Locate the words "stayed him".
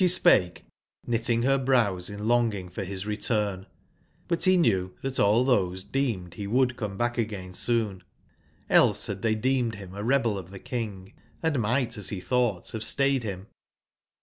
12.83-13.45